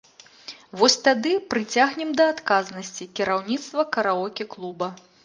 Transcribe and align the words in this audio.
Вось 0.79 0.95
тады 1.07 1.33
прыцягнем 1.53 2.09
да 2.21 2.25
адказнасці 2.37 3.07
кіраўніцтва 3.21 3.87
караоке-клуба. 3.97 4.89